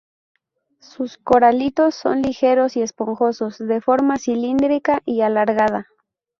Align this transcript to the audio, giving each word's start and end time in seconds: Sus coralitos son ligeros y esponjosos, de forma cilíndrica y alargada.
Sus 0.79 1.19
coralitos 1.19 1.93
son 1.93 2.23
ligeros 2.23 2.75
y 2.75 2.81
esponjosos, 2.81 3.59
de 3.59 3.81
forma 3.81 4.17
cilíndrica 4.17 5.03
y 5.05 5.21
alargada. 5.21 5.89